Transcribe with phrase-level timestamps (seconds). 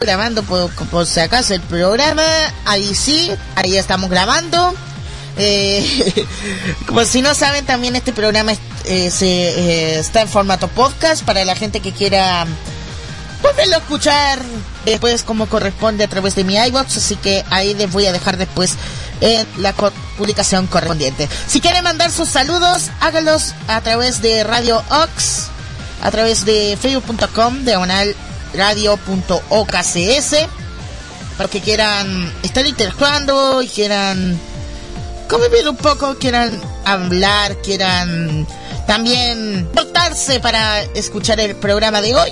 [0.00, 2.22] grabando por, si acaso el programa.
[2.64, 4.72] Ahí sí, ahí estamos grabando.
[5.36, 6.26] Eh,
[6.86, 8.52] como si no saben, también este programa
[8.84, 12.46] eh, se, eh, está en formato podcast para la gente que quiera
[13.42, 14.40] volverlo a escuchar
[14.84, 16.96] después como corresponde a través de mi iBox.
[16.96, 18.76] Así que ahí les voy a dejar después
[19.20, 19.72] en la
[20.16, 21.28] publicación correspondiente.
[21.48, 25.48] Si quieren mandar sus saludos, háganlos a través de Radio Ox,
[26.02, 28.14] a través de facebook.com, diagonal
[28.54, 30.36] radio.occs,
[31.36, 34.38] para que quieran estar interactuando y quieran
[35.28, 38.46] convivir un poco, quieran hablar, quieran
[38.86, 42.30] también portarse para escuchar el programa de hoy.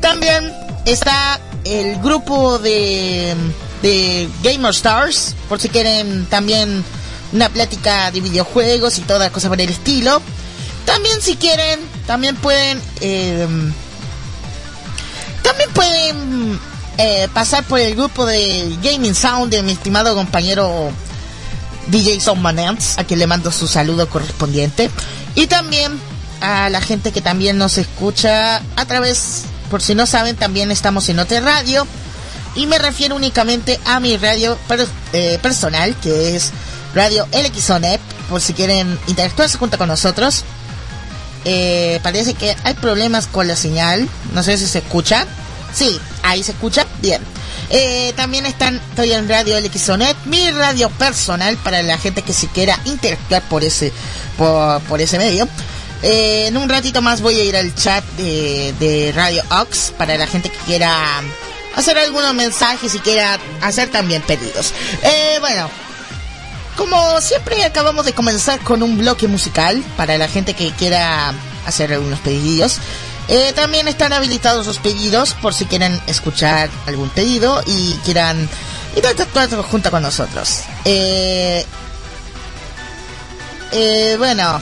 [0.00, 0.52] También
[0.84, 3.34] está el grupo de,
[3.82, 6.84] de Gamer Stars, por si quieren también
[7.32, 10.20] una plática de videojuegos y toda cosa por el estilo.
[10.84, 12.80] También si quieren, también pueden...
[13.00, 13.46] Eh,
[15.46, 16.60] también pueden
[16.98, 20.90] eh, pasar por el grupo de Gaming Sound de mi estimado compañero
[21.86, 24.90] DJ Manance, a quien le mando su saludo correspondiente.
[25.36, 26.00] Y también
[26.40, 31.08] a la gente que también nos escucha a través, por si no saben, también estamos
[31.08, 31.86] en otra radio.
[32.56, 34.58] Y me refiero únicamente a mi radio
[35.12, 36.50] eh, personal, que es
[36.92, 40.44] Radio LXONEP, por si quieren interactuarse junto con nosotros.
[41.48, 44.08] Eh, parece que hay problemas con la señal.
[44.34, 45.26] No sé si se escucha.
[45.72, 46.84] Sí, ahí se escucha.
[47.00, 47.22] Bien.
[47.70, 52.48] Eh, también están, estoy en Radio LXONET, mi radio personal para la gente que se
[52.48, 53.92] quiera interactuar por ese,
[54.36, 55.48] por, ese medio.
[56.02, 60.18] Eh, en un ratito más voy a ir al chat de, de Radio Ox para
[60.18, 61.22] la gente que quiera
[61.76, 64.72] hacer algunos mensajes y quiera hacer también pedidos.
[65.40, 65.70] bueno,
[66.76, 71.34] como siempre acabamos de comenzar con un bloque musical para la gente que quiera
[71.66, 72.78] hacer algunos pedidos.
[73.28, 78.48] Eh, también están habilitados los pedidos por si quieren escuchar algún pedido y quieran
[78.94, 80.60] interactuar junto con nosotros.
[80.84, 81.64] Eh,
[83.72, 84.60] eh, bueno,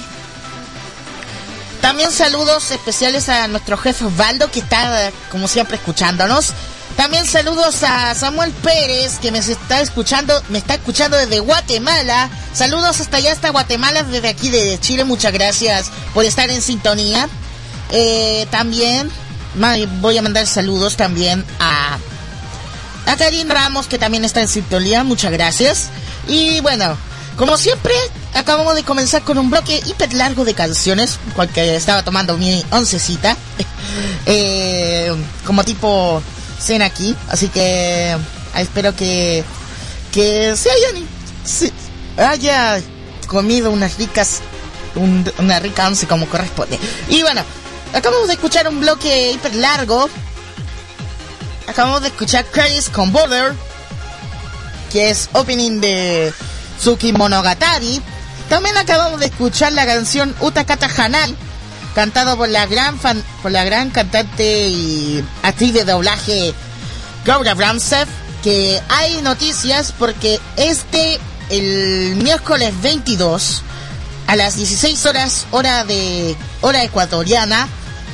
[1.82, 6.54] también saludos especiales a nuestro jefe Osvaldo que está como siempre escuchándonos.
[6.96, 12.30] También saludos a Samuel Pérez, que me está escuchando, me está escuchando desde Guatemala.
[12.52, 15.04] Saludos hasta allá, hasta Guatemala, desde aquí de Chile.
[15.04, 17.28] Muchas gracias por estar en sintonía.
[17.90, 19.10] Eh, también
[20.00, 21.98] voy a mandar saludos también a,
[23.06, 25.02] a Karin Ramos, que también está en sintonía.
[25.02, 25.88] Muchas gracias.
[26.28, 26.96] Y bueno,
[27.36, 27.94] como siempre,
[28.34, 33.36] acabamos de comenzar con un bloque hiper largo de canciones, porque estaba tomando mi oncecita.
[34.26, 35.12] eh,
[35.44, 36.22] como tipo
[36.64, 37.16] cena aquí.
[37.28, 38.16] Así que
[38.54, 39.44] ah, espero que,
[40.12, 41.08] que se hayan,
[42.28, 42.80] haya
[43.26, 44.40] comido unas ricas,
[45.38, 46.78] una rica once como corresponde.
[47.08, 47.42] Y bueno,
[47.92, 50.08] acabamos de escuchar un bloque hiper largo.
[51.66, 53.54] Acabamos de escuchar Crazy con Border,
[54.92, 56.32] que es opening de
[56.78, 58.02] Tsuki Monogatari.
[58.48, 61.34] También acabamos de escuchar la canción Utakata Hanai
[61.94, 66.54] cantado por la gran fan, por la gran cantante y actriz de doblaje
[67.24, 68.08] Gaura Bramsev,
[68.42, 71.18] que hay noticias porque este
[71.50, 73.62] el miércoles 22
[74.26, 77.68] a las 16 horas hora de hora ecuatoriana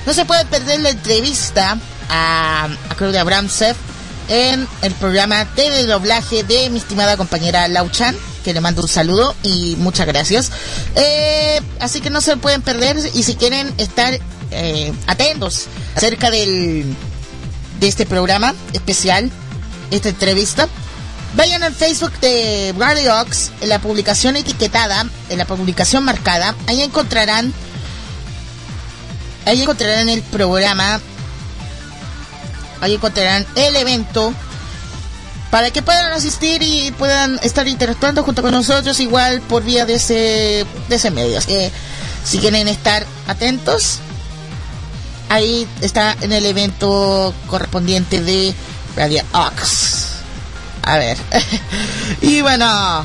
[0.06, 3.76] no se puede perder la entrevista a, Claudia Bramsev
[4.28, 9.34] en el programa de doblaje de mi estimada compañera Lauchan que le mando un saludo
[9.42, 10.50] y muchas gracias.
[10.96, 14.18] Eh, así que no se pueden perder y si quieren estar
[14.50, 16.94] eh, atentos acerca del,
[17.80, 19.30] de este programa especial,
[19.90, 20.68] esta entrevista,
[21.34, 26.82] vayan al Facebook de Radio Ox, en la publicación etiquetada, en la publicación marcada, ahí
[26.82, 27.52] encontrarán,
[29.46, 31.00] ahí encontrarán el programa,
[32.80, 34.34] ahí encontrarán el evento
[35.50, 39.94] para que puedan asistir y puedan estar interactuando junto con nosotros igual por vía de
[39.94, 41.40] ese de ese medio.
[41.40, 41.70] Que
[42.24, 43.98] si quieren estar atentos,
[45.28, 48.54] ahí está en el evento correspondiente de
[48.96, 50.06] Radio Ox.
[50.82, 51.18] A ver.
[52.20, 53.04] y bueno,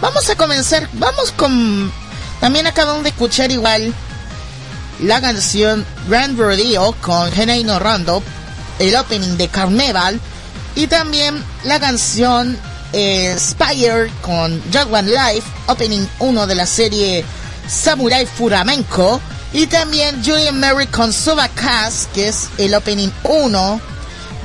[0.00, 0.88] vamos, a comenzar.
[0.94, 1.92] Vamos con
[2.40, 3.94] también acabamos de escuchar igual
[5.00, 8.22] la canción Grand Rodeo con Geneino Rondo,
[8.80, 10.20] el opening de Carnival
[10.76, 12.58] y también la canción
[12.92, 17.24] eh, Spire con Jaguar Life, opening 1 de la serie
[17.68, 19.20] Samurai Furamenco.
[19.52, 23.80] Y también Julian Mary con Subacast, que es el opening 1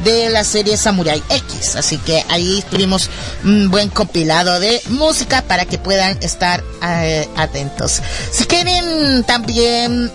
[0.03, 1.75] de la serie Samurai X.
[1.75, 3.09] Así que ahí tuvimos
[3.43, 8.01] un buen compilado de música para que puedan estar eh, atentos.
[8.31, 10.11] Si quieren también,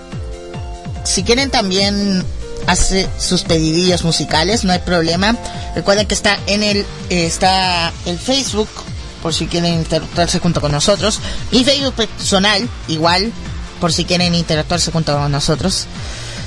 [1.03, 2.25] si quieren también
[2.67, 5.37] hace sus pedidillos musicales, no hay problema.
[5.75, 8.69] Recuerden que está en el está el Facebook
[9.23, 11.21] por si quieren interactuarse junto con nosotros.
[11.51, 13.33] Mi Facebook personal, igual,
[13.81, 15.87] por si quieren interactuarse junto con nosotros.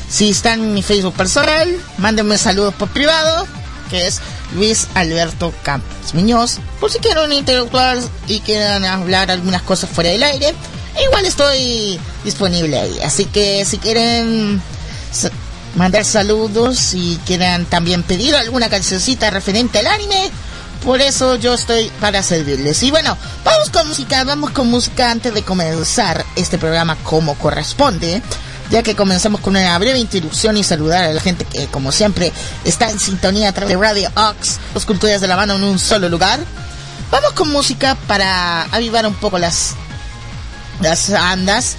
[0.09, 1.67] Si están en mi Facebook personal,
[1.97, 3.47] mándenme saludos por privado,
[3.89, 4.21] que es
[4.53, 7.97] Luis Alberto Campos Miñoz, por si quieren interactuar
[8.27, 10.53] y quieran hablar algunas cosas fuera del aire.
[11.03, 14.61] Igual estoy disponible ahí, así que si quieren
[15.77, 20.31] mandar saludos y quieran también pedir alguna cancioncita referente al anime,
[20.83, 22.81] por eso yo estoy para servirles.
[22.83, 23.15] Y bueno,
[23.45, 28.21] vamos con música, vamos con música antes de comenzar este programa como corresponde.
[28.69, 32.33] Ya que comenzamos con una breve introducción y saludar a la gente que, como siempre,
[32.65, 35.79] está en sintonía a través de Radio Ox, los culturas de la mano en un
[35.79, 36.39] solo lugar.
[37.09, 39.75] Vamos con música para avivar un poco las,
[40.81, 41.77] las andas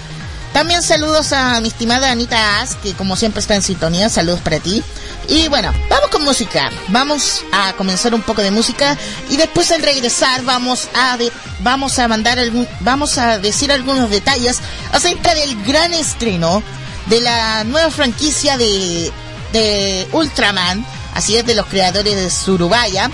[0.53, 4.09] también saludos a mi estimada Anita As, que como siempre está en sintonía.
[4.09, 4.83] Saludos para ti.
[5.27, 6.71] Y bueno, vamos con música.
[6.87, 8.97] Vamos a comenzar un poco de música
[9.29, 11.17] y después al regresar vamos a
[11.59, 14.59] vamos a mandar algún, vamos a decir algunos detalles
[14.91, 16.63] acerca del gran estreno
[17.07, 19.11] de la nueva franquicia de
[19.53, 23.09] de Ultraman, así es de los creadores de Surubaya.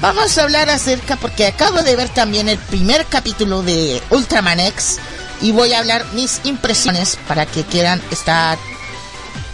[0.00, 4.98] Vamos a hablar acerca porque acabo de ver también el primer capítulo de Ultraman X
[5.42, 8.56] y voy a hablar mis impresiones para que quieran estar,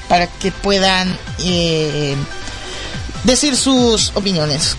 [0.09, 2.15] para que puedan eh,
[3.25, 4.77] decir sus opiniones.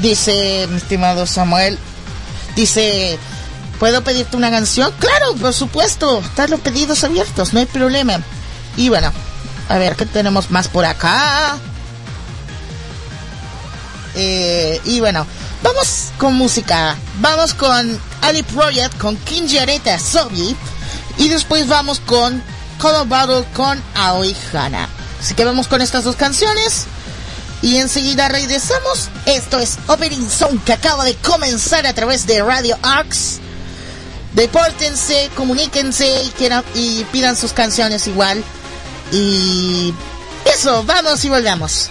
[0.00, 1.78] Dice mi estimado Samuel,
[2.54, 3.18] dice,
[3.78, 4.92] ¿puedo pedirte una canción?
[4.98, 8.22] Claro, por supuesto, están los pedidos abiertos, no hay problema.
[8.76, 9.12] Y bueno,
[9.68, 11.58] a ver, ¿qué tenemos más por acá?
[14.14, 15.26] Eh, y bueno,
[15.62, 16.96] vamos con música.
[17.20, 20.56] Vamos con Ali Project, con Kinji Areta Sobi.
[21.18, 22.42] Y después vamos con
[22.80, 24.88] Call Battle con Aoi Hana.
[25.20, 26.86] Así que vamos con estas dos canciones.
[27.60, 29.08] Y enseguida regresamos.
[29.26, 33.38] Esto es Opening Zone que acaba de comenzar a través de Radio Arcs.
[34.34, 36.32] Depórtense, comuníquense y,
[36.74, 38.42] y pidan sus canciones igual.
[39.12, 39.92] Y
[40.44, 41.90] eso, vamos y volvamos.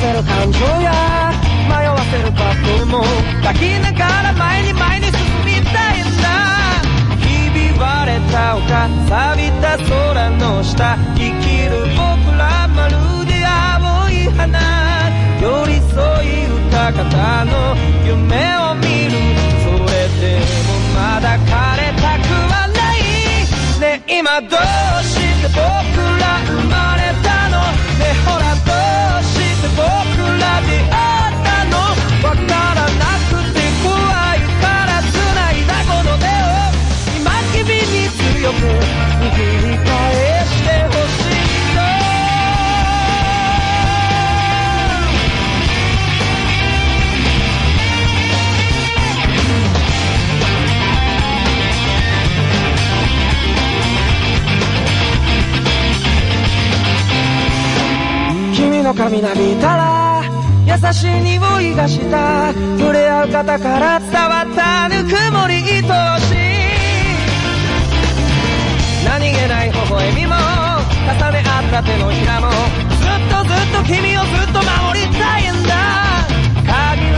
[0.00, 1.32] せる感情や
[1.68, 3.02] 迷わせる過去も
[3.42, 5.14] 抱きながら前に前に進
[5.44, 6.28] みたいんだ
[7.18, 12.94] ひび割れた丘錆びた空の下生きる僕らまる
[13.26, 14.48] で青い花。
[15.40, 17.76] 寄り添い歌方の
[18.06, 19.12] 夢を見る。
[19.62, 20.22] それで
[20.66, 22.98] もまだ枯れたくはない。
[23.80, 24.58] ね今どう
[25.04, 25.58] して僕
[26.17, 26.17] ら
[38.48, 39.36] に強く握
[39.70, 39.86] り返
[40.46, 41.80] してほしいんだ
[58.54, 60.08] 君の髪なびたら
[60.66, 62.52] 優しい匂いがした。
[62.78, 66.27] 触れ合う方から伝わったぬくもり愛し
[69.44, 75.74] い何気ない微笑みも重ね合った手のひらもずっとずっと君をずっと守りたいんだ。
[76.66, 76.70] 限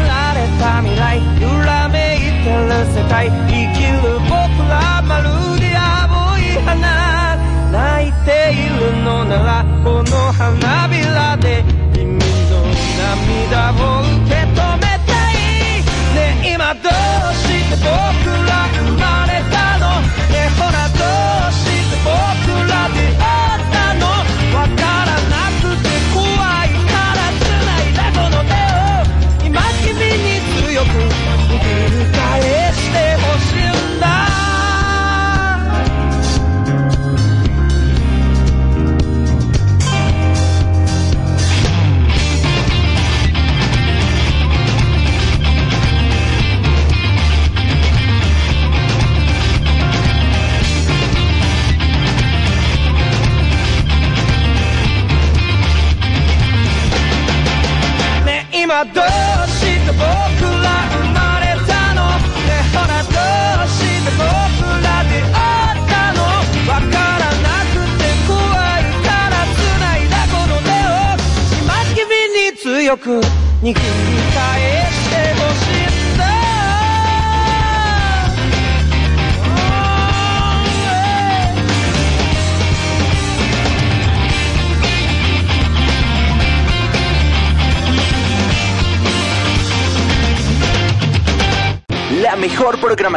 [0.07, 3.33] られた未来揺らめいてる世界生
[3.75, 3.97] きる
[4.29, 4.37] 僕
[4.69, 5.25] らまる
[5.59, 7.37] で青い花。
[7.73, 12.23] 泣いているのならこの花びらで君の
[12.99, 15.35] 涙を受け止めたい。
[16.15, 16.93] ねえ今どう
[17.35, 17.50] して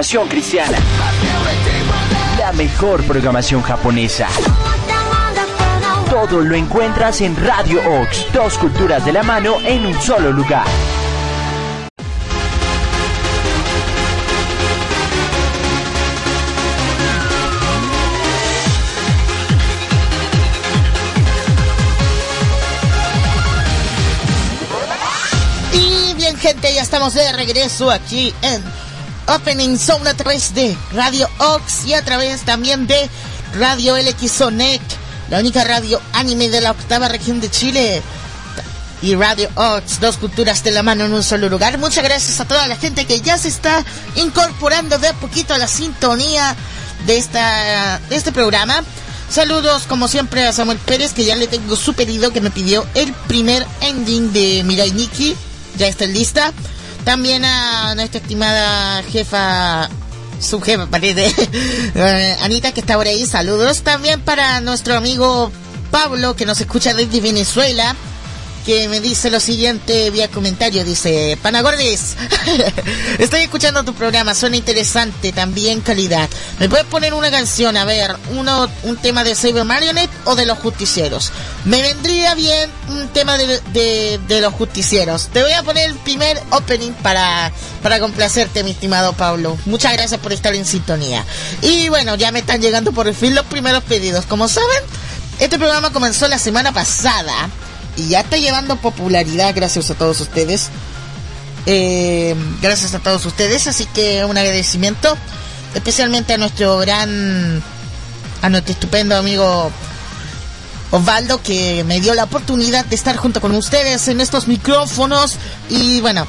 [0.04, 0.78] cristiana.
[2.38, 4.28] La mejor programación japonesa.
[6.10, 8.26] Todo lo encuentras en Radio Ox.
[8.34, 10.66] Dos culturas de la mano en un solo lugar.
[25.72, 28.83] Y bien, gente, ya estamos de regreso aquí en
[29.36, 33.10] Opening Zone a través de Radio Ox y a través también de
[33.58, 34.82] Radio LXONEC,
[35.30, 38.02] la única radio anime de la octava región de Chile.
[39.02, 41.78] Y Radio Ox, dos culturas de la mano en un solo lugar.
[41.78, 43.84] Muchas gracias a toda la gente que ya se está
[44.16, 46.56] incorporando de a poquito a la sintonía
[47.06, 48.84] de, esta, este programa.
[49.30, 52.86] Saludos, como siempre, a Samuel Pérez, que ya le tengo su pedido, que me pidió
[52.94, 55.36] el primer ending de Mirai Nikki.
[55.78, 56.54] Ya está lista.
[57.04, 59.90] También a nuestra estimada jefa,
[60.40, 61.28] su jefa, parece,
[61.96, 63.26] eh, Anita, que está por ahí.
[63.26, 63.82] Saludos.
[63.82, 65.52] También para nuestro amigo
[65.92, 67.96] Pablo, que nos escucha desde Venezuela
[68.66, 72.16] que me dice lo siguiente vía comentario, dice, Panagordis,
[73.20, 76.30] estoy escuchando tu programa, suena interesante, también calidad.
[76.60, 80.46] ¿Me puedes poner una canción, a ver, uno, un tema de Saber Marionette o de
[80.46, 81.32] los justicieros?
[81.66, 85.30] Me vendría bien un tema de, de, los justicieros.
[85.32, 87.52] Te voy a poner el primer opening para,
[87.82, 89.58] para complacerte, mi estimado Pablo.
[89.66, 91.26] Muchas gracias por estar en sintonía.
[91.62, 94.26] Y bueno, ya me están llegando por el fin los primeros pedidos.
[94.26, 94.84] Como saben,
[95.40, 97.50] este programa comenzó la semana pasada
[97.98, 100.70] y ya está llevando popularidad gracias a todos ustedes.
[101.66, 105.18] Eh, gracias a todos ustedes, así que un agradecimiento
[105.74, 107.64] especialmente a nuestro gran,
[108.42, 109.72] a nuestro estupendo amigo
[110.94, 115.38] Osvaldo que me dio la oportunidad de estar junto con ustedes en estos micrófonos.
[115.68, 116.28] Y bueno,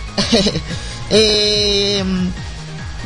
[1.10, 2.02] eh,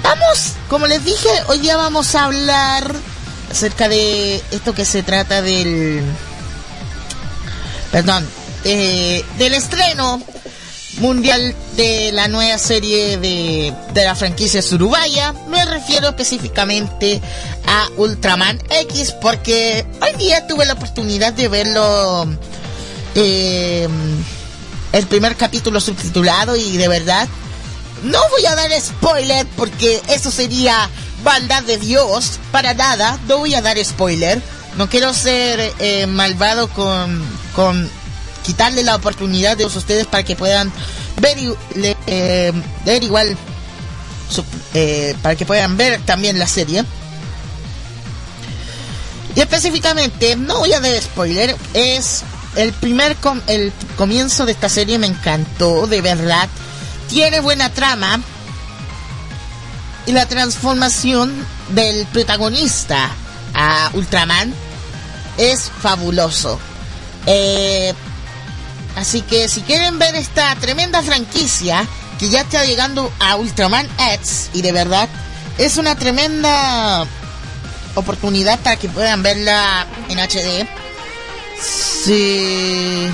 [0.05, 2.94] vamos, como les dije, hoy día vamos a hablar
[3.51, 6.05] acerca de esto que se trata del,
[7.90, 8.25] perdón,
[8.62, 10.23] eh, del estreno
[10.99, 15.33] mundial de la nueva serie de, de la franquicia Surubaya.
[15.49, 17.21] Me refiero específicamente
[17.67, 22.27] a Ultraman X porque hoy día tuve la oportunidad de verlo
[23.15, 23.89] eh,
[24.93, 27.29] el primer capítulo subtitulado y de verdad
[28.03, 30.89] no voy a dar spoiler porque eso sería
[31.25, 32.39] maldad de Dios.
[32.53, 34.41] Para nada, no voy a dar spoiler.
[34.77, 37.91] No quiero ser eh, malvado con, con
[38.49, 40.73] quitarle la oportunidad de ustedes para que puedan
[41.21, 41.37] ver,
[42.07, 42.53] eh,
[42.87, 43.37] ver igual,
[44.73, 46.83] eh, para que puedan ver también la serie.
[49.37, 52.23] Y específicamente, no voy a dar spoiler, es
[52.57, 56.49] el primer com el comienzo de esta serie me encantó, de verdad.
[57.11, 58.19] Tiene buena trama.
[60.07, 61.35] Y la transformación
[61.75, 63.11] del protagonista
[63.53, 64.55] a Ultraman
[65.37, 66.59] es fabuloso.
[67.27, 67.93] Eh,
[68.99, 71.87] así que si quieren ver esta tremenda franquicia
[72.19, 75.09] que ya está llegando a Ultraman X y de verdad
[75.57, 77.07] es una tremenda
[77.95, 80.69] oportunidad para que puedan verla en HD.
[81.61, 83.09] Si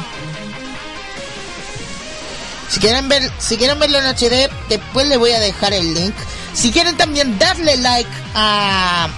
[2.68, 6.14] si quieren ver si quieren verlo en HD, después les voy a dejar el link.
[6.54, 9.08] Si quieren también darle like a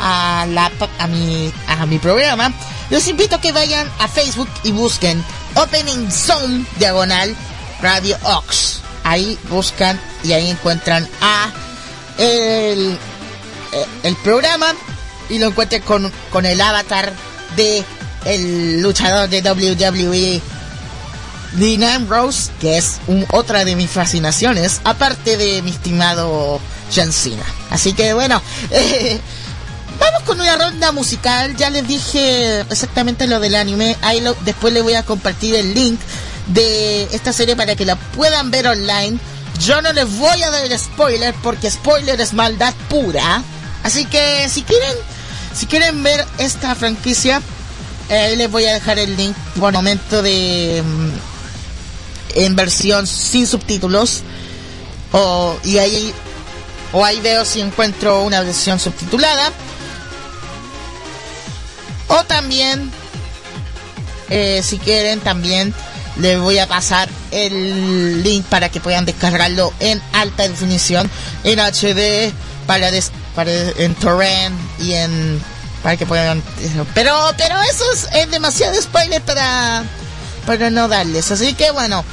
[0.00, 2.52] a, la, a, mi, a mi programa,
[2.90, 5.24] los invito a que vayan a Facebook y busquen
[5.56, 7.34] Opening Zone Diagonal
[7.80, 8.80] Radio Ox.
[9.04, 11.50] Ahí buscan y ahí encuentran a
[12.18, 12.98] el,
[14.02, 14.74] el programa
[15.28, 17.12] y lo encuentren con, con el avatar
[17.56, 17.84] de
[18.24, 20.40] el luchador de WWE
[21.54, 26.60] Dean Ambrose, que es un, otra de mis fascinaciones, aparte de mi estimado
[26.94, 27.10] John.
[27.70, 29.20] Así que bueno, eh,
[30.02, 31.56] Vamos con una ronda musical.
[31.56, 33.96] Ya les dije exactamente lo del anime.
[34.02, 36.00] Ahí lo, después les voy a compartir el link
[36.48, 39.18] de esta serie para que la puedan ver online.
[39.60, 43.44] Yo no les voy a dar spoiler porque spoiler es maldad pura.
[43.84, 44.92] Así que si quieren,
[45.54, 47.40] si quieren ver esta franquicia,
[48.10, 54.22] ahí les voy a dejar el link por momento de mm, en versión sin subtítulos.
[55.12, 56.12] O, y ahí
[56.92, 59.52] o ahí veo si encuentro una versión subtitulada.
[62.08, 62.90] O también,
[64.30, 65.74] eh, si quieren, también
[66.16, 71.10] les voy a pasar el link para que puedan descargarlo en alta definición,
[71.44, 72.32] en HD,
[72.66, 72.90] para,
[73.34, 75.42] para en torrent y en
[75.82, 76.42] para que puedan
[76.94, 79.84] pero pero eso es, demasiado spoiler para
[80.46, 81.30] para no darles.
[81.30, 82.04] Así que bueno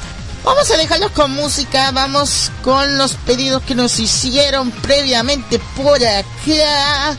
[0.44, 7.16] vamos a dejarlos con música vamos con los pedidos que nos hicieron previamente por acá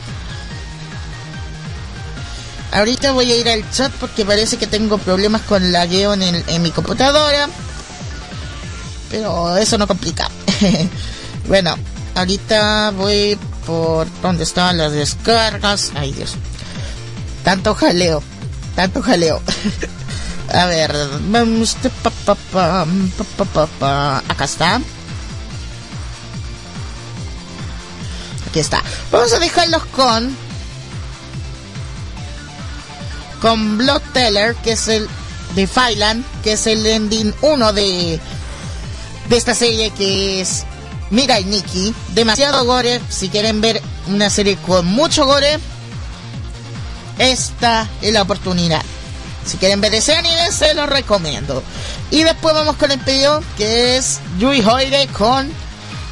[2.72, 6.62] Ahorita voy a ir al chat porque parece que tengo problemas con lagueo en, en
[6.62, 7.48] mi computadora.
[9.10, 10.30] Pero eso no complica.
[11.48, 11.76] bueno,
[12.14, 15.92] ahorita voy por donde estaban las descargas.
[15.94, 16.34] Ay Dios.
[17.44, 18.22] Tanto jaleo.
[18.74, 19.42] Tanto jaleo.
[20.52, 20.94] a ver,
[21.28, 21.76] vamos.
[24.28, 24.80] Acá está.
[28.48, 28.82] Aquí está.
[29.10, 30.36] Vamos a dejarlos con
[33.42, 35.08] con Blood Teller, que es el
[35.56, 38.20] de Fyland, que es el ending 1 de,
[39.28, 40.64] de esta serie que es
[41.10, 41.92] Mira y Nikki.
[42.14, 43.00] Demasiado gore.
[43.10, 45.58] Si quieren ver una serie con mucho gore,
[47.18, 48.82] esta es la oportunidad.
[49.44, 51.64] Si quieren ver ese anime, se lo recomiendo.
[52.12, 55.50] Y después vamos con el pedido que es Yui Hoire con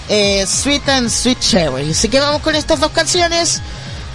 [0.09, 1.93] eh, Sweet and Sweet Cherry.
[1.93, 3.63] Así que vamos con estas dos canciones.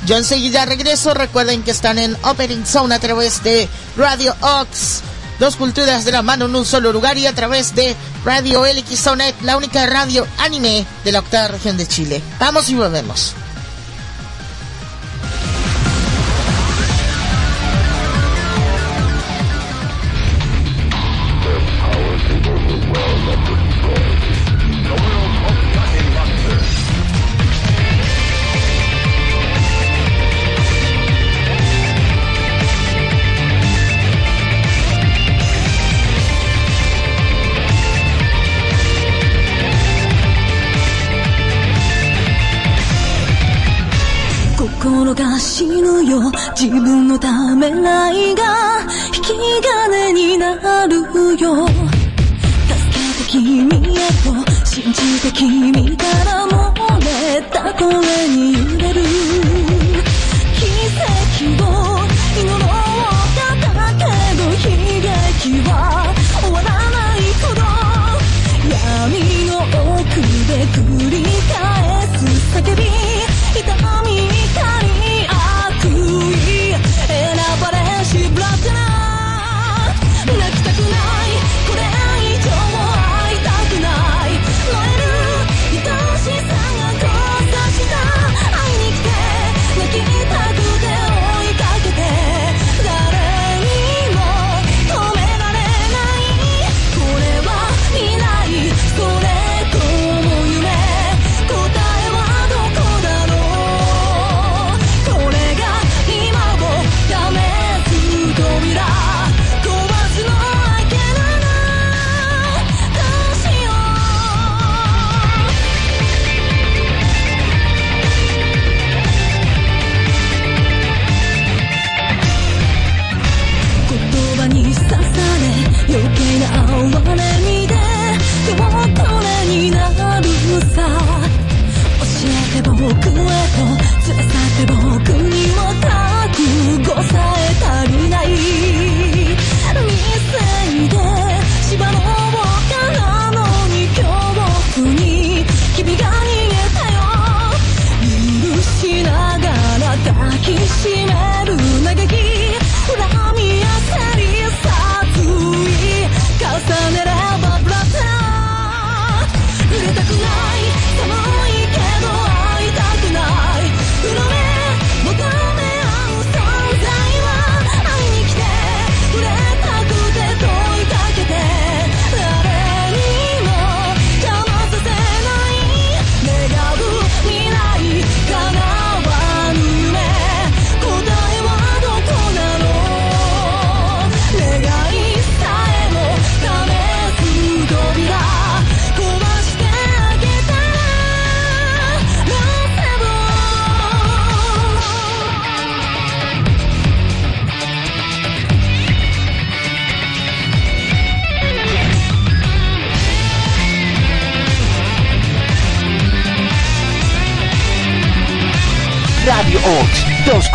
[0.06, 1.14] Yo enseguida regreso.
[1.14, 5.02] Recuerden que están en Opening Zone a través de Radio Ox.
[5.40, 9.10] Dos culturas de la mano en un solo lugar y a través de Radio LX
[9.42, 12.22] la única radio anime de la octava región de Chile.
[12.40, 13.36] Vamos y volvemos.
[46.58, 48.44] 自分のためらいが
[49.14, 50.56] 引き金にな
[50.88, 51.02] る
[51.38, 51.68] よ。
[51.68, 51.78] 助
[52.94, 54.32] けて君へと
[54.66, 56.54] 信じて君から漏
[57.00, 57.90] れた声
[58.30, 59.65] に揺れる。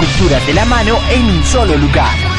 [0.00, 2.29] esculturas de la mano en un solo lugar.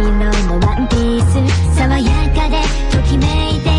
[0.00, 2.56] 色のワンピース爽やかで
[2.90, 3.69] ときめいて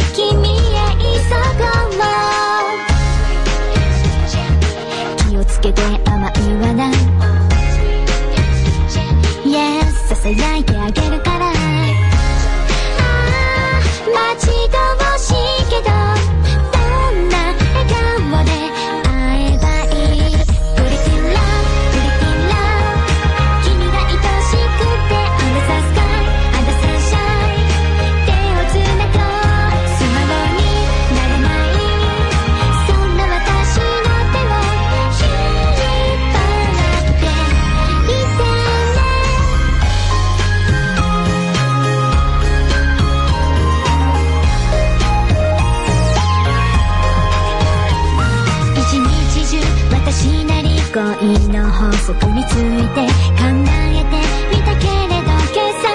[50.93, 50.99] 恋
[51.47, 54.19] の法則について考えて
[54.51, 55.87] みたけれど計算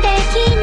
[0.00, 0.62] できな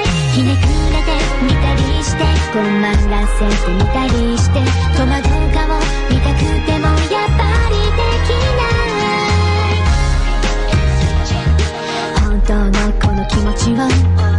[0.00, 0.62] いひねく
[0.92, 1.10] れて
[1.42, 2.62] みたりして困
[3.10, 4.62] らせてみたりして
[4.96, 5.66] 戸惑う顔
[6.08, 9.90] 見たくてもやっぱりできない
[12.22, 14.35] 本当のこの気持ちを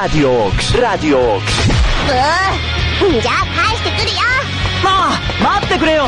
[0.00, 1.42] Radiox, Radiox.
[3.02, 3.42] Uh, ya,
[4.84, 5.20] ¡Ah!
[5.40, 6.06] ¡Mate, creo!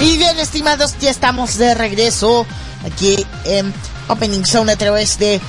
[0.00, 2.44] Y bien, estimados, ya estamos de regreso
[2.84, 3.72] aquí en
[4.08, 5.40] Opening Zone a través de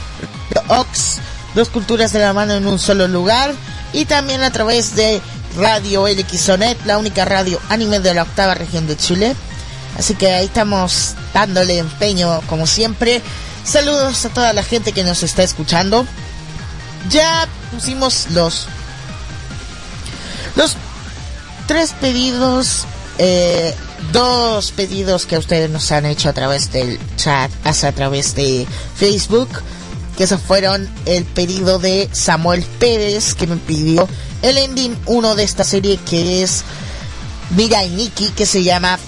[0.67, 1.17] Ox,
[1.55, 3.55] dos culturas de la mano en un solo lugar
[3.95, 5.21] y también a través de
[5.58, 9.36] Radio LXONET, la única radio anime de la octava región de Chile.
[9.97, 13.21] Así que ahí estamos dándole empeño, como siempre.
[13.63, 16.05] Saludos a toda la gente que nos está escuchando.
[17.10, 18.67] Ya pusimos los
[20.58, 20.75] los
[21.67, 22.84] tres pedidos,
[23.17, 23.73] eh,
[24.12, 29.49] dos pedidos que ustedes nos han hecho a través del chat, a través de Facebook,
[30.17, 34.08] que esos fueron el pedido de Samuel Pérez, que me pidió
[34.41, 36.63] el ending 1 de esta serie que es
[37.51, 38.99] Mira y Nikki, que se llama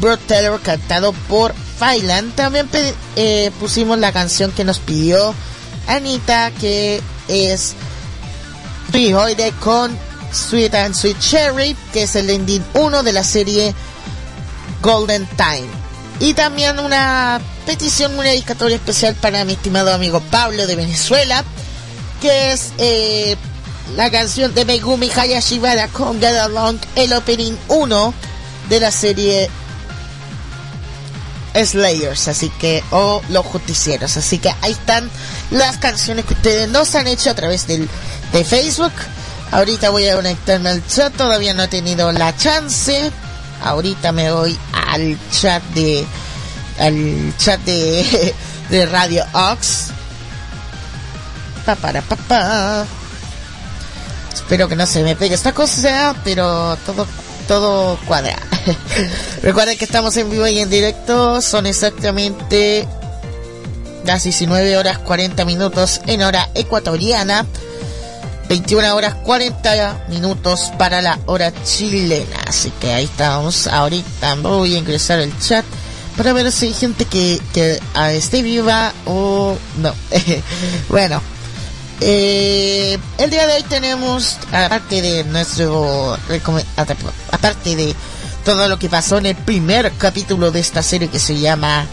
[0.00, 2.34] Broad Taylor, cantado por Failand.
[2.34, 2.68] También
[3.16, 5.34] eh, pusimos la canción que nos pidió
[5.86, 7.74] Anita, que es
[8.90, 9.96] Trihoide con
[10.32, 13.74] Sweet and Sweet Cherry, que es el ending 1 de la serie
[14.82, 15.68] Golden Time.
[16.20, 21.44] Y también una petición, una dedicatoria especial para mi estimado amigo Pablo de Venezuela,
[22.20, 23.36] que es eh,
[23.96, 28.14] la canción de Megumi Hayashibara con Get Along, el opening 1
[28.68, 29.50] de la serie
[31.54, 35.08] Slayers, así que, o Los Justicieros, así que ahí están
[35.50, 37.88] las canciones que ustedes nos han hecho a través del,
[38.32, 38.92] de Facebook.
[39.52, 43.10] Ahorita voy a conectarme al chat, todavía no he tenido la chance.
[43.62, 46.04] Ahorita me voy al chat de,
[46.78, 48.34] al chat de,
[48.70, 49.88] de Radio Ox.
[51.64, 52.86] Pa, para, pa, pa.
[54.32, 57.06] Espero que no se me pegue esta cosa, pero todo,
[57.48, 58.36] todo cuadra.
[59.42, 61.40] Recuerden que estamos en vivo y en directo.
[61.40, 62.86] Son exactamente
[64.04, 67.46] las 19 horas 40 minutos en hora ecuatoriana.
[68.48, 72.42] 21 horas 40 minutos para la hora chilena.
[72.46, 73.66] Así que ahí estamos.
[73.66, 75.64] Ahorita voy a ingresar al chat
[76.16, 79.92] para ver si hay gente que, que ah, esté viva o no.
[80.88, 81.20] bueno,
[82.00, 86.16] eh, el día de hoy tenemos, aparte de nuestro,
[87.32, 87.94] aparte de
[88.44, 91.86] todo lo que pasó en el primer capítulo de esta serie que se llama,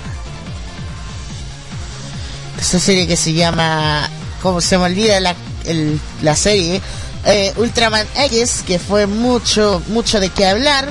[2.59, 4.09] esta serie que se llama,
[4.41, 6.81] como se me olvida la, el- la serie,
[7.25, 10.89] eh, Ultraman X, que fue mucho, mucho de qué hablar.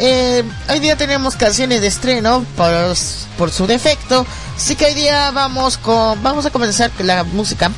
[0.00, 2.70] Eh, hoy día tenemos canciones de estreno por,
[3.36, 4.24] por su defecto,
[4.56, 7.70] así que hoy día vamos con, vamos a comenzar con la música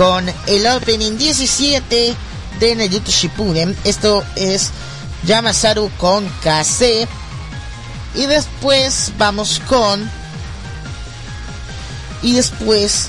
[0.00, 2.14] con el opening 17
[2.58, 3.76] de Naruto Shippuden.
[3.84, 4.70] Esto es
[5.26, 7.06] Yamasaru con KC.
[8.14, 10.10] Y después vamos con...
[12.22, 13.08] Y después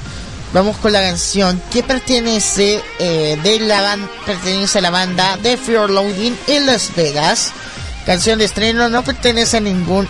[0.53, 5.89] vamos con la canción que pertenece eh, de la pertenece a la banda de Fear
[5.89, 7.51] Loading en Las Vegas.
[8.05, 10.07] Canción de estreno no pertenece a ningún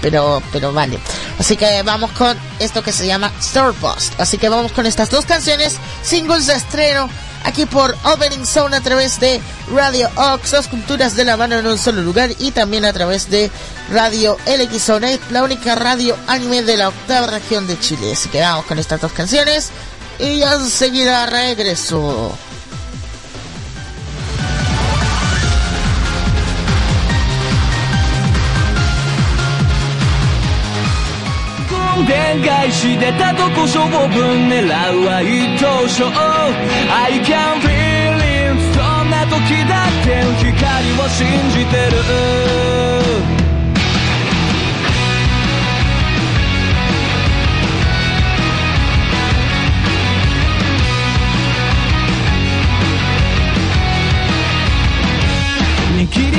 [0.00, 0.98] pero pero vale.
[1.38, 4.18] Así que vamos con esto que se llama Starburst.
[4.20, 7.08] Así que vamos con estas dos canciones, singles de estreno,
[7.44, 9.40] aquí por Opening Zone a través de
[9.72, 13.30] Radio Ox, dos culturas de la mano en un solo lugar, y también a través
[13.30, 13.50] de
[13.90, 18.12] Radio LXONET, la única radio anime de la octava región de Chile.
[18.12, 19.70] Así que vamos con estas dos canciones
[20.18, 22.36] y enseguida regreso.
[32.04, 36.04] どんでん返し出たとこ勝負狙うは一等賞。
[36.92, 40.52] I can feel it そんな時だって光
[41.00, 41.76] を信じて
[42.98, 43.03] る。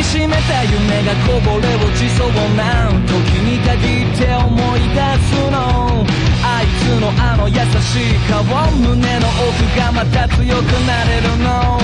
[0.06, 6.06] しめた夢がこぼれ落ちそうな時に限って思い出すの
[6.45, 9.26] あいつのあの優しい顔胸の。
[9.36, 11.80] 奥がまた強くなれるの。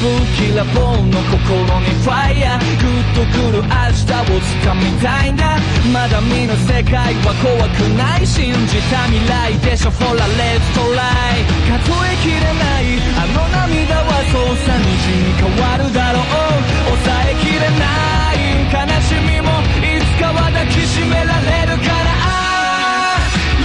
[0.00, 1.20] 不気らぼうの。
[1.30, 5.56] 心にファイヤーグッとくる明日を掴みたいんだ
[5.92, 11.06] まだ見ぬ世界は怖くない信じた未来でしょほらレッツトラ
[11.36, 11.46] イ
[11.78, 14.90] 数えきれないあの涙はそうさ虹
[15.22, 17.19] に変わるだろう
[17.60, 17.84] れな
[18.32, 22.08] い悲しみもいつかは抱きしめられるから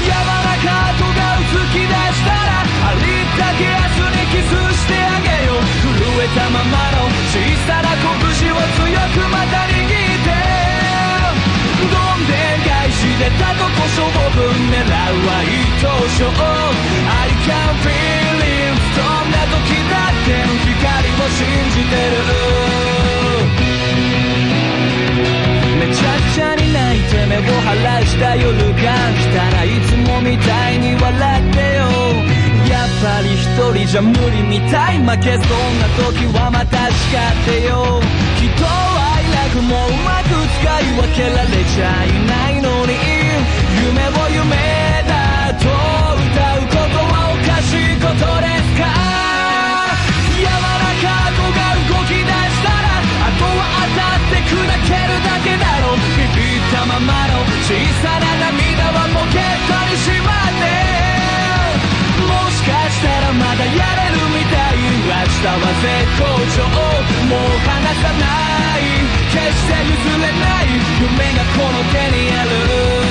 [0.03, 0.11] 山
[0.43, 10.35] らかがうき出したらありったけ明日にキスしてあげよう震えたままの小さな拳を強くまた握って
[11.87, 15.87] どんでん返しでたとこ勝負狙うは一等
[16.19, 23.14] 賞 I can feel it どんな時だって光を信じてる
[27.27, 31.87] 目を晴らした夜が来たらいつもみたいに笑ってよ。
[32.69, 34.99] やっぱり一人じゃ無理みたい。
[34.99, 38.01] 負けそうな時はまた叱ってよ。
[38.37, 40.74] きっと愛楽もうまく使う
[65.45, 66.25] 明日は絶好
[66.57, 66.65] 調
[67.29, 68.25] もう離さな
[68.79, 68.81] い。
[69.29, 70.73] 決して譲れない。
[70.99, 73.04] 夢がこの手にある。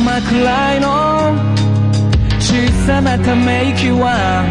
[0.00, 0.88] ビー玉くらいの
[2.40, 4.44] 小さなため息は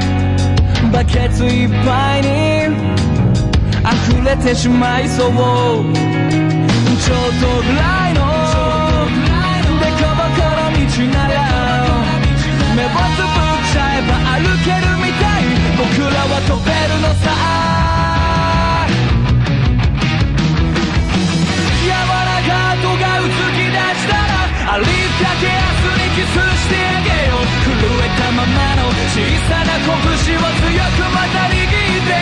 [0.93, 2.70] バケツいっぱいに
[3.82, 8.20] 溢れてしまいそうちょっとぐらいの
[9.80, 11.34] デコボコの道なら
[12.76, 17.28] 目をつぶっちゃえば歩けるみたい僕らは飛べるのさ
[21.82, 27.46] 柔らかとが映き出したらありったけ明日にキスしてあげよう。
[27.68, 31.68] 震えたままの小さな拳を強くまた握っ
[32.08, 32.16] て。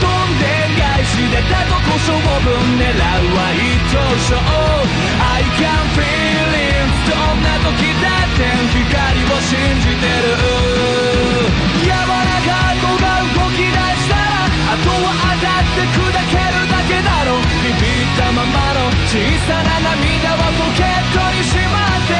[0.00, 3.96] どんでん返しでたとこ勝負狙うは一等
[4.28, 6.84] 賞 I can feel it.
[7.08, 10.36] どんな時だって光を信じてる。
[11.80, 11.96] 柔ら
[12.44, 17.40] かい子が動き出したらあとは当たって砕けるだけだろ。
[17.40, 18.07] う
[18.38, 22.14] ままの小さな涙はポケットにしまって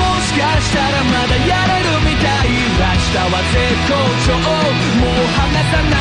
[0.00, 2.48] もしかしたらまだやれるみたい。
[2.48, 3.92] 明日は絶好
[4.24, 4.32] 調。
[4.40, 5.92] もう離さな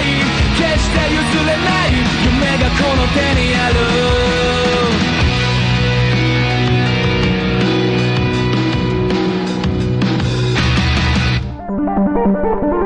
[0.00, 0.02] い。
[0.58, 1.94] 決して譲れない
[2.24, 3.74] 夢がこの手にある「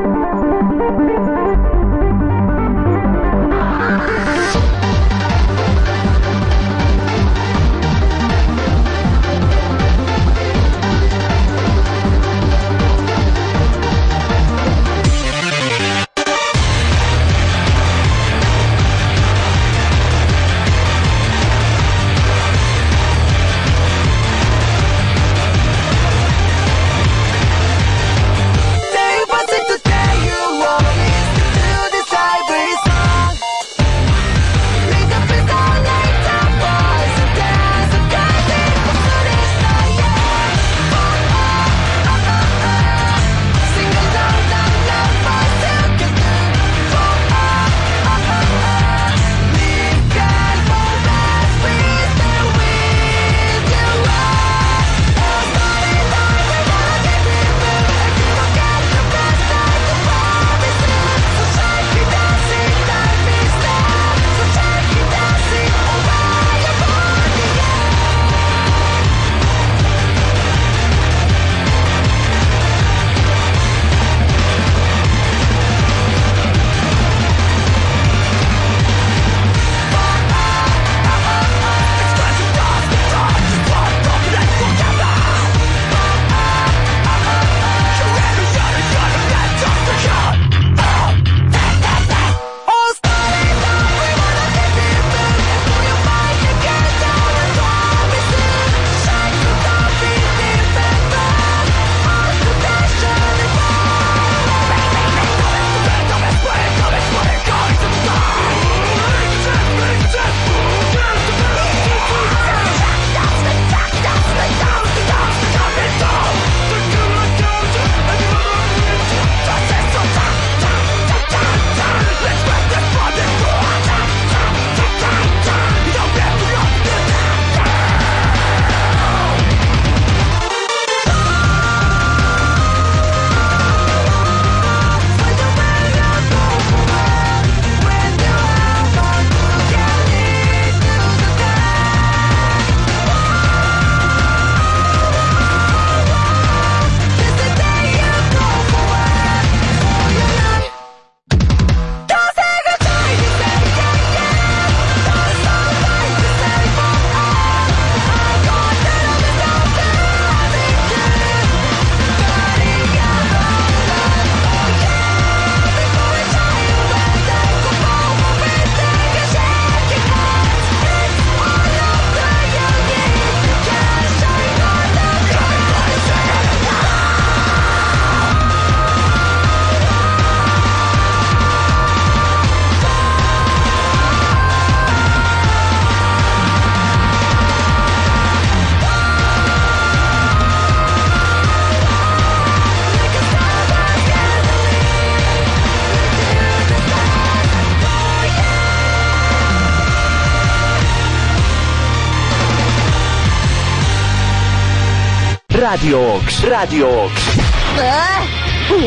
[205.63, 206.43] Radio Ox.
[206.43, 207.13] Radio Ox.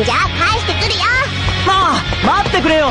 [0.06, 0.14] ¡Ya,
[1.66, 2.04] ¡Ah!
[2.22, 2.90] ¡Mate, creo!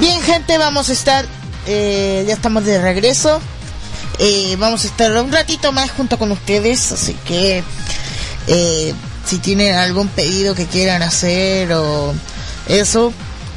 [0.00, 1.24] Bien, gente, vamos a estar.
[1.68, 3.40] Eh, ya estamos de regreso.
[4.18, 7.62] Eh, vamos a estar un ratito más junto con ustedes, así que
[8.52, 8.92] eh,
[9.24, 12.12] si tienen algún pedido que quieran hacer o
[12.66, 13.12] eso,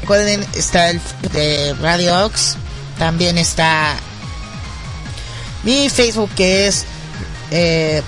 [0.06, 1.00] pueden estar el
[1.32, 2.56] de Radio Ox.
[2.96, 3.96] También está
[5.64, 6.84] mi Facebook que es.
[7.50, 8.02] eh,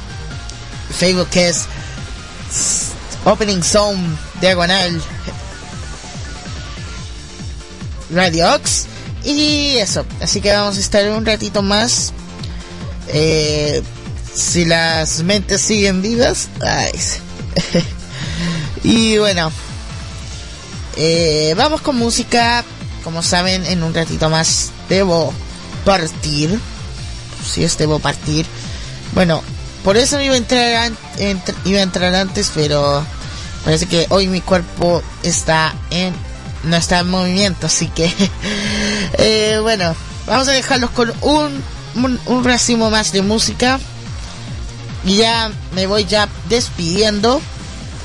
[0.96, 1.66] Facebook que es.
[3.24, 5.02] Opening Zone Diagonal
[8.10, 8.86] Radio Ox.
[9.24, 12.12] Y eso, así que vamos a estar un ratito más.
[13.08, 13.82] Eh,
[14.36, 16.48] si las mentes siguen vivas.
[16.60, 16.92] Ay,
[18.84, 19.50] y bueno,
[20.96, 22.64] eh, vamos con música.
[23.02, 25.32] Como saben, en un ratito más debo
[25.84, 26.58] partir.
[27.44, 28.44] Si es debo partir.
[29.14, 29.42] Bueno,
[29.84, 30.92] por eso iba a entrar,
[31.64, 33.04] iba a entrar antes, pero
[33.64, 36.14] parece que hoy mi cuerpo está en
[36.64, 38.12] no está en movimiento, así que
[39.18, 39.94] eh, bueno,
[40.26, 41.62] vamos a dejarlos con un,
[42.26, 43.78] un racimo más de música
[45.06, 47.40] y ya me voy ya despidiendo,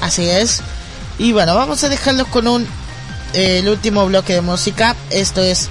[0.01, 0.61] así es.
[1.17, 2.67] Y bueno, vamos a dejarlos con un
[3.33, 4.95] el último bloque de música.
[5.09, 5.67] Esto es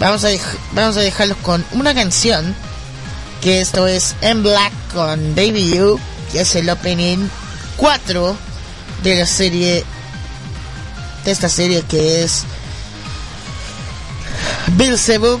[0.00, 0.28] vamos a
[0.72, 2.54] vamos a dejarlos con una canción
[3.42, 6.00] que esto es En Black con Baby You,
[6.32, 7.28] que es el opening
[7.76, 8.36] 4
[9.02, 9.84] de la serie
[11.24, 12.44] de esta serie que es
[14.68, 15.40] Beelzebub,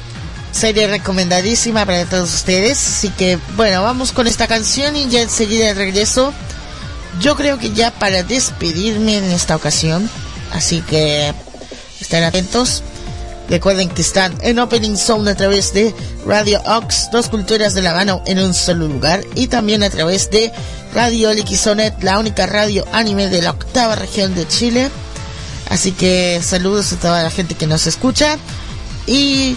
[0.52, 2.78] serie recomendadísima para todos ustedes.
[2.78, 6.32] Así que bueno, vamos con esta canción y ya enseguida regreso.
[7.20, 10.08] Yo creo que ya para despedirme en esta ocasión,
[10.52, 11.34] así que
[12.00, 12.82] estén atentos.
[13.50, 15.94] Recuerden que están en Opening Zone a través de
[16.24, 20.30] Radio Ox, dos culturas de la mano en un solo lugar, y también a través
[20.30, 20.52] de
[20.94, 24.90] Radio Liquizonet, la única radio anime de la octava región de Chile.
[25.68, 28.38] Así que saludos a toda la gente que nos escucha
[29.06, 29.56] y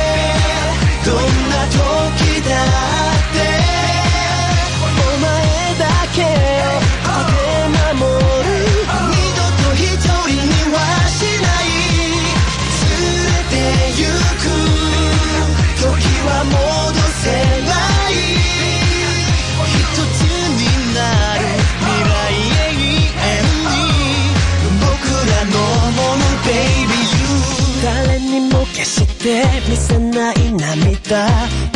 [29.21, 31.27] て見せない涙。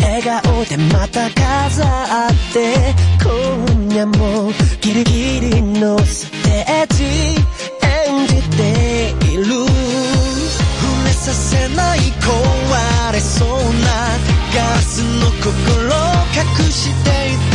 [0.02, 2.96] 笑顔でまた飾って。
[3.24, 7.04] 今夜もギリギリのステージ。
[7.86, 9.46] 演じている。
[9.46, 9.64] 触
[11.06, 13.56] れさせない壊れそうな
[14.54, 16.00] ガラスの心を
[16.34, 17.55] 隠していて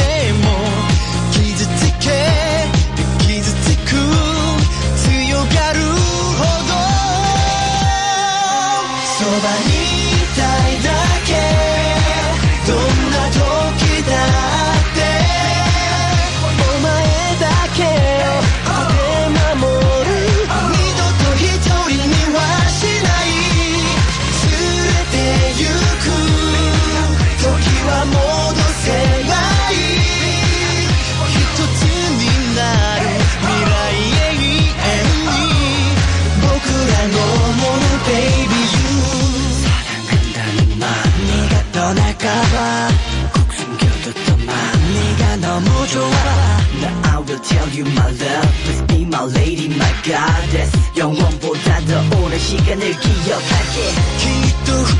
[47.50, 53.76] tell you my love Please be my lady my goddess 영원보다 더 오랜 시간을 기억할게
[54.20, 54.94] きっと二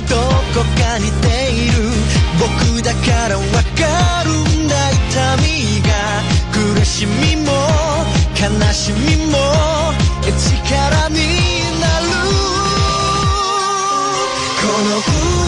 [0.00, 0.14] 人ど
[0.54, 1.90] こか似ている
[2.38, 3.42] 僕だからわ
[3.74, 5.90] かるんだ痛みが
[6.52, 7.50] 苦しみも
[8.38, 8.42] 悲
[8.72, 9.38] しみも
[10.38, 11.16] 力に
[11.80, 12.04] なる
[14.60, 15.14] この筆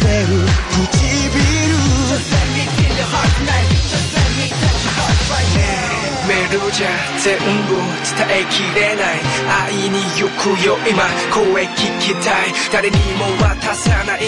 [0.00, 0.06] 唇
[6.26, 6.86] メールじゃ
[7.22, 9.22] 全部伝えきれない。
[9.68, 12.52] 愛に行くよ今声聞きたい。
[12.72, 14.20] 誰にも渡さない。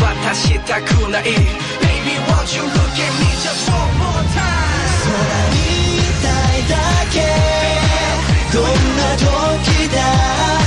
[0.00, 1.22] 渡したくない。
[1.22, 4.76] Baby won't you look at me just one more time?
[5.04, 5.12] 空
[5.54, 5.56] に
[5.98, 6.74] いたいだ
[7.12, 7.16] け。
[8.52, 8.64] どん
[8.96, 10.65] な時だ？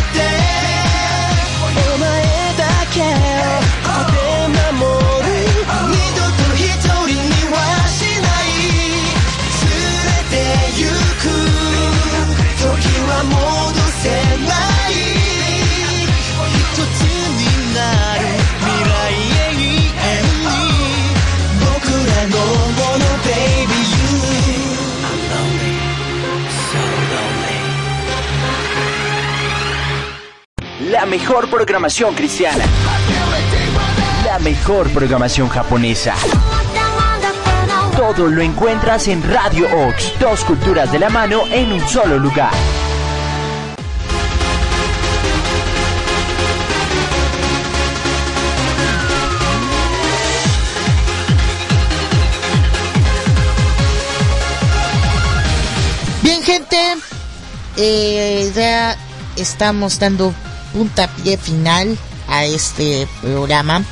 [30.88, 32.64] La mejor programación cristiana.
[34.24, 36.16] La mejor programación japonesa.
[37.98, 40.14] Todo lo encuentras en Radio Ox.
[40.22, 42.54] Dos culturas de la mano en un solo lugar.
[56.22, 56.78] Bien, gente,
[57.76, 58.96] eh, ya
[59.36, 60.34] estamos dando
[60.74, 61.98] puntapié final
[62.28, 63.84] a este programa.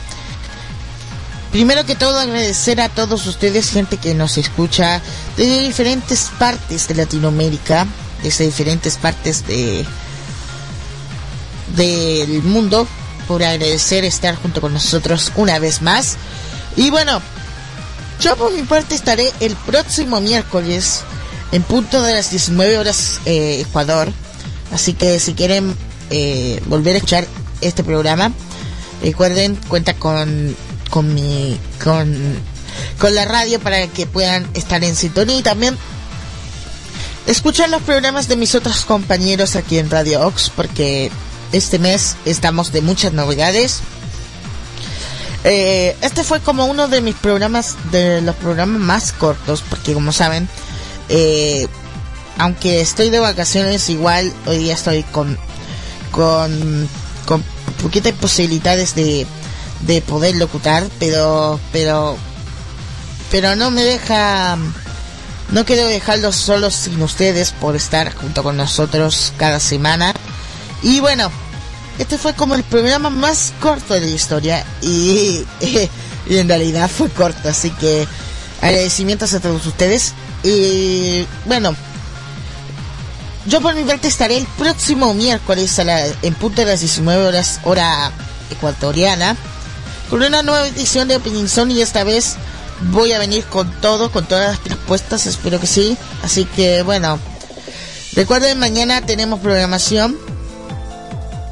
[1.51, 5.01] Primero que todo, agradecer a todos ustedes, gente que nos escucha
[5.37, 7.87] de diferentes partes de Latinoamérica,
[8.21, 9.85] desde diferentes partes de
[11.75, 12.87] del mundo,
[13.27, 16.17] por agradecer estar junto con nosotros una vez más.
[16.75, 17.21] Y bueno,
[18.19, 21.01] yo por mi parte estaré el próximo miércoles
[21.51, 24.11] en punto de las 19 horas eh, Ecuador.
[24.71, 25.75] Así que si quieren
[26.09, 27.27] eh, volver a escuchar
[27.61, 28.31] este programa,
[29.01, 30.55] recuerden, cuenta con,
[30.89, 32.15] con mi, con,
[32.99, 35.77] con la radio para que puedan estar en sintonía y también
[37.25, 41.11] escuchar los programas de mis otros compañeros aquí en Radio Ox porque
[41.51, 43.81] este mes estamos de muchas novedades.
[45.43, 50.11] Eh, este fue como uno de mis programas, de los programas más cortos, porque como
[50.11, 50.49] saben,
[51.09, 51.67] eh,
[52.37, 55.37] aunque estoy de vacaciones, igual hoy día estoy con,
[56.11, 56.87] con,
[57.25, 57.43] con
[57.81, 59.27] poquitas posibilidades de,
[59.81, 62.17] de poder locutar, pero, pero,
[63.31, 64.57] pero no me deja,
[65.51, 70.13] no quiero dejarlos solos sin ustedes por estar junto con nosotros cada semana.
[70.81, 71.31] Y bueno,
[71.99, 75.45] este fue como el programa más corto de la historia y,
[76.29, 78.07] y en realidad fue corto, así que
[78.61, 80.13] agradecimientos a todos ustedes.
[80.43, 81.75] Y bueno,
[83.47, 87.25] yo por mi parte estaré el próximo miércoles a la, en punto de las 19
[87.25, 88.11] horas hora
[88.51, 89.35] ecuatoriana
[90.09, 92.35] con una nueva edición de Opinion Zone y esta vez
[92.91, 95.97] voy a venir con todo, con todas las respuestas, espero que sí.
[96.23, 97.19] Así que bueno,
[98.13, 100.17] recuerden mañana tenemos programación.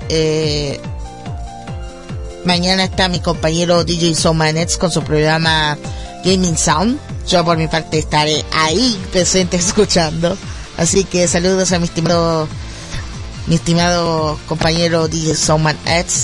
[0.10, 0.80] Eh,
[2.46, 5.78] mañana está mi compañero DJ Somanets con su programa
[6.24, 7.00] Gaming Sound.
[7.28, 10.38] Yo por mi parte estaré ahí presente escuchando.
[10.78, 12.48] Así que saludos a mi estimado
[13.50, 15.78] estimado compañero DJ Soman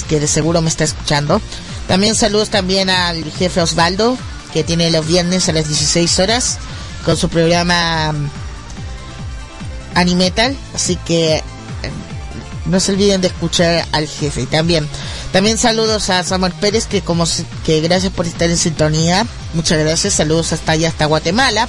[0.09, 1.41] que de seguro me está escuchando.
[1.87, 4.17] También saludos también al jefe Osvaldo,
[4.53, 6.57] que tiene los viernes a las 16 horas
[7.05, 8.29] con su programa um,
[9.95, 10.55] Animetal.
[10.73, 11.43] Así que eh,
[12.65, 14.45] no se olviden de escuchar al jefe.
[14.45, 14.87] También,
[15.31, 17.25] también saludos a Samuel Pérez, que como
[17.65, 19.25] que gracias por estar en sintonía.
[19.53, 20.13] Muchas gracias.
[20.15, 21.67] Saludos hasta allá, hasta Guatemala.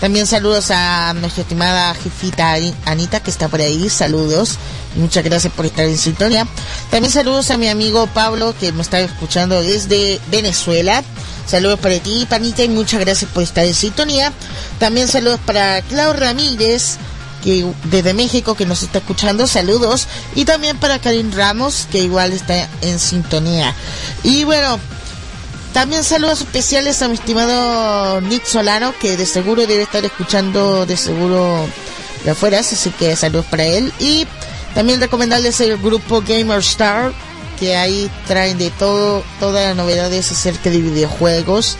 [0.00, 3.88] También saludos a nuestra estimada jefita Ani- Anita, que está por ahí.
[3.88, 4.56] Saludos.
[4.96, 6.46] Muchas gracias por estar en sintonía.
[6.90, 11.02] También saludos a mi amigo Pablo, que me está escuchando desde Venezuela.
[11.46, 14.32] Saludos para ti, Panita, y muchas gracias por estar en sintonía.
[14.78, 16.96] También saludos para Clau Ramírez,
[17.42, 19.46] que desde México, que nos está escuchando.
[19.46, 20.06] Saludos.
[20.34, 23.74] Y también para Karim Ramos, que igual está en sintonía.
[24.22, 24.78] Y bueno,
[25.72, 30.96] también saludos especiales a mi estimado Nick Solano, que de seguro debe estar escuchando de
[30.96, 31.66] seguro
[32.24, 33.92] de afuera, así que saludos para él.
[33.98, 34.26] Y
[34.74, 37.12] también recomendarles el grupo Gamer Star,
[37.58, 41.76] que ahí traen de todo, todas las novedades acerca de videojuegos.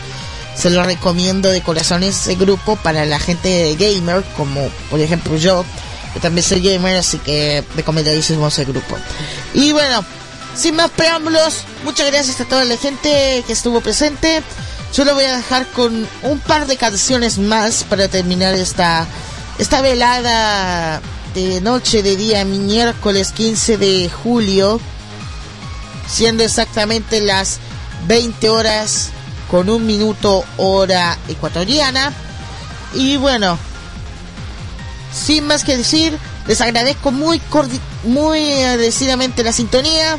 [0.55, 5.65] Se lo recomiendo de corazón ese grupo para la gente gamer, como por ejemplo yo,
[6.13, 8.97] que también soy gamer, así que recomendadísimo ese grupo.
[9.53, 10.05] Y bueno,
[10.55, 14.43] sin más preámbulos, muchas gracias a toda la gente que estuvo presente.
[14.93, 19.07] Yo lo voy a dejar con un par de canciones más para terminar esta,
[19.57, 21.01] esta velada
[21.33, 24.79] de noche de día miércoles 15 de julio,
[26.07, 27.57] siendo exactamente las
[28.07, 29.09] 20 horas
[29.53, 32.11] con un minuto hora ecuatoriana.
[32.95, 33.59] Y bueno,
[35.13, 37.39] sin más que decir, les agradezco muy,
[38.03, 40.17] muy agradecidamente la sintonía.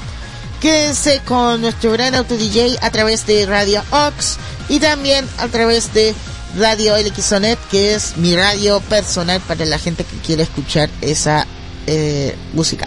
[0.60, 4.36] Quédense con nuestro gran auto DJ a través de Radio Ox
[4.68, 6.14] y también a través de
[6.56, 11.44] Radio LXONET, que es mi radio personal para la gente que quiere escuchar esa
[11.88, 12.86] eh, música.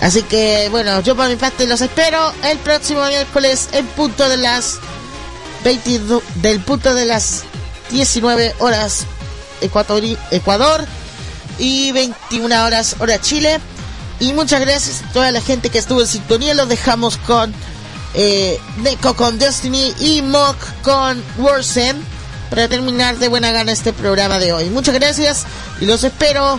[0.00, 4.38] Así que bueno, yo por mi parte los espero el próximo miércoles en punto de
[4.38, 4.80] las
[5.64, 7.42] 22 del punto de las
[7.90, 9.06] 19 horas
[9.60, 10.86] Ecuador, Ecuador
[11.58, 13.60] y 21 horas hora Chile.
[14.18, 16.54] Y muchas gracias a toda la gente que estuvo en sintonía.
[16.54, 17.54] Los dejamos con
[18.14, 18.58] eh,
[19.16, 22.02] con Destiny y Mock con Worsen
[22.50, 24.68] para terminar de buena gana este programa de hoy.
[24.70, 25.46] Muchas gracias
[25.80, 26.58] y los espero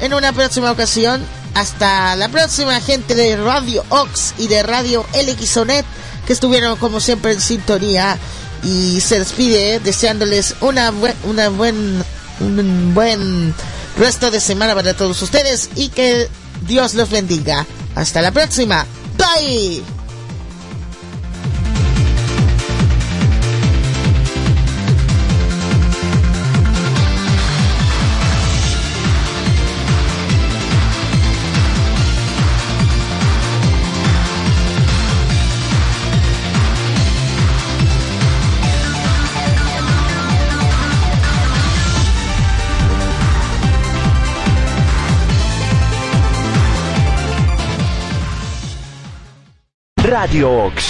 [0.00, 1.24] en una próxima ocasión.
[1.54, 5.86] Hasta la próxima gente de Radio Ox y de Radio LXONET
[6.26, 8.18] que estuvieron como siempre en sintonía
[8.62, 12.02] y se despide deseándoles una buen, una buen,
[12.40, 13.54] un buen
[13.98, 16.28] resto de semana para todos ustedes y que
[16.66, 17.66] Dios los bendiga.
[17.94, 18.86] Hasta la próxima.
[19.16, 19.95] Bye.
[50.18, 50.82] Radio Ox.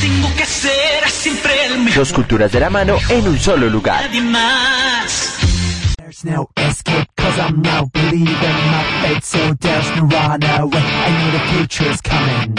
[0.00, 1.98] Tengo que ser siempre el mejor.
[1.98, 4.00] Dos culturas de la mano en un solo lugar.
[4.04, 5.38] Nadie más.
[5.96, 11.30] There's no escape cause I'm now believing my fate so there's no runaway I know
[11.32, 12.54] the future is coming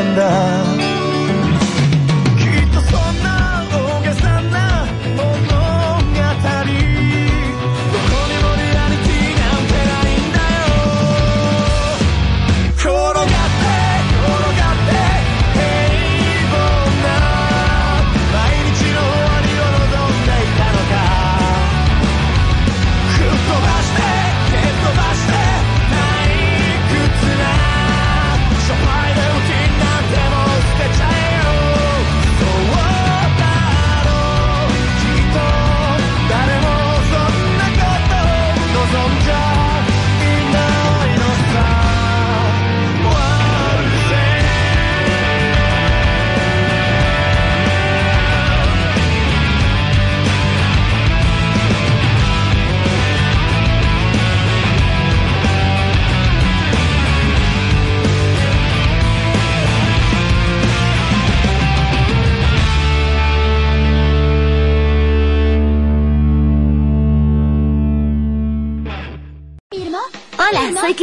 [0.00, 0.59] andar.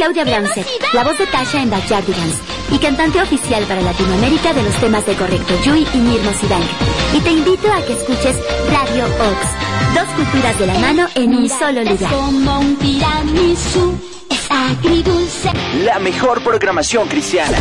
[0.08, 2.36] Claudia Brance, la voz de Tasha en Backyardigans
[2.72, 6.64] y cantante oficial para Latinoamérica de los temas de Correcto Yui y Mirno Sidank.
[7.14, 8.34] Y te invito a que escuches
[8.72, 12.10] Radio Ox, dos culturas de la mano en un solo lugar.
[12.10, 13.98] Como un tiramisú,
[14.30, 15.52] es agridulce.
[15.84, 17.58] La mejor programación cristiana.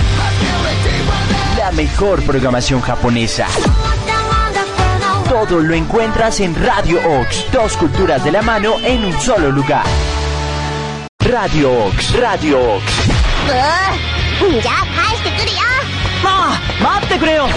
[1.57, 3.47] La mejor programación japonesa.
[5.27, 9.83] Todo lo encuentras en Radio Ox, dos culturas de la mano en un solo lugar.
[11.31, 13.09] Radio X, Radio X.
[14.61, 15.59] じゃあ返してくるよ
[16.23, 16.29] も
[16.79, 17.47] う待ってくれよ